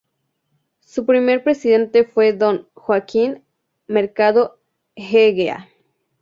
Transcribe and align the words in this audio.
Su 0.79 1.05
primer 1.05 1.43
presidente 1.43 2.05
fue 2.05 2.33
don 2.33 2.67
Joaquín 2.73 3.43
Mercado 3.85 4.59
Egea. 4.95 5.69